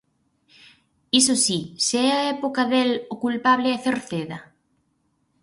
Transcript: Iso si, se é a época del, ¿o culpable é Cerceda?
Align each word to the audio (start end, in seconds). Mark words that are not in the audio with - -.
Iso 1.19 1.35
si, 1.45 1.59
se 1.85 1.97
é 2.07 2.09
a 2.15 2.27
época 2.35 2.61
del, 2.71 2.91
¿o 3.13 3.15
culpable 3.23 3.67
é 3.75 3.77
Cerceda? 3.85 4.39